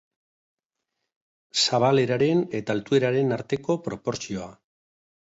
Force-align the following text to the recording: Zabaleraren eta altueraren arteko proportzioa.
Zabaleraren 1.65 2.43
eta 2.63 2.77
altueraren 2.79 3.39
arteko 3.39 3.81
proportzioa. 3.91 4.53